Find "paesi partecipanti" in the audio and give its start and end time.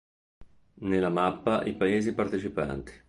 1.75-2.91